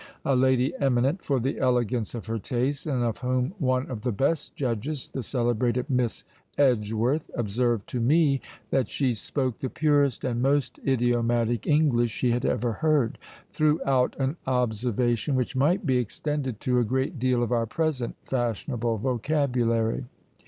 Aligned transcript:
A 0.25 0.35
lady 0.35 0.73
eminent 0.79 1.23
for 1.23 1.39
the 1.39 1.59
elegance 1.59 2.15
of 2.15 2.25
her 2.25 2.39
taste, 2.39 2.87
and 2.87 3.03
of 3.03 3.19
whom 3.19 3.53
one 3.59 3.85
of 3.87 4.01
the 4.01 4.11
best 4.11 4.55
judges, 4.55 5.07
the 5.07 5.21
celebrated 5.21 5.91
Miss 5.91 6.23
Edgeworth, 6.57 7.29
observed 7.35 7.87
to 7.89 7.99
me, 7.99 8.41
that 8.71 8.89
she 8.89 9.13
spoke 9.13 9.59
the 9.59 9.69
purest 9.69 10.23
and 10.23 10.41
most 10.41 10.79
idiomatic 10.87 11.67
English 11.67 12.09
she 12.09 12.31
had 12.31 12.45
ever 12.45 12.71
heard, 12.73 13.19
threw 13.51 13.79
out 13.85 14.15
an 14.17 14.37
observation 14.47 15.35
which 15.35 15.55
might 15.55 15.85
be 15.85 15.97
extended 15.97 16.59
to 16.61 16.79
a 16.79 16.83
great 16.83 17.19
deal 17.19 17.43
of 17.43 17.51
our 17.51 17.67
present 17.67 18.15
fashionable 18.23 18.97
vocabulary. 18.97 20.05